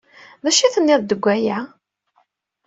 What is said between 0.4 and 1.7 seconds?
D acu ay tenniḍ deg waya?